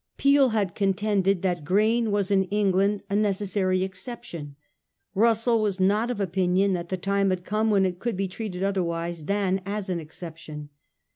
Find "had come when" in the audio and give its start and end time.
7.29-7.85